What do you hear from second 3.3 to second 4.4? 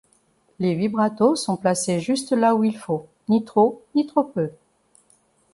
trop, ni trop